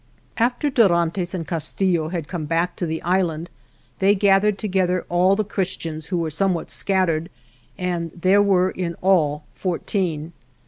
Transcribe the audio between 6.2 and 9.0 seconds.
somewhat scattered, and there were in